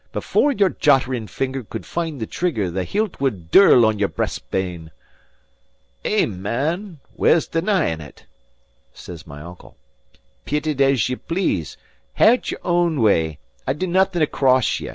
"Before 0.11 0.51
your 0.51 0.69
jottering 0.71 1.27
finger 1.27 1.63
could 1.63 1.85
find 1.85 2.19
the 2.19 2.25
trigger, 2.25 2.71
the 2.71 2.85
hilt 2.85 3.21
would 3.21 3.51
dirl 3.51 3.85
on 3.85 3.99
your 3.99 4.07
breast 4.09 4.49
bane." 4.49 4.89
"Eh, 6.03 6.25
man, 6.25 6.99
whae's 7.15 7.45
denying 7.45 8.01
it?" 8.01 8.25
said 8.93 9.21
my 9.27 9.41
uncle. 9.43 9.77
"Pit 10.43 10.65
it 10.65 10.81
as 10.81 11.07
ye 11.07 11.17
please, 11.17 11.77
hae't 12.15 12.49
your 12.49 12.61
ain 12.65 12.99
way; 12.99 13.37
I'll 13.67 13.75
do 13.75 13.85
naething 13.85 14.21
to 14.21 14.25
cross 14.25 14.79
ye. 14.79 14.89